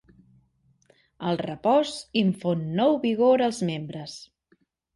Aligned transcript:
El 1.31 1.37
repòs 1.41 1.93
infon 2.23 2.65
nou 2.81 2.99
vigor 3.07 3.47
als 3.51 3.63
membres. 3.71 4.21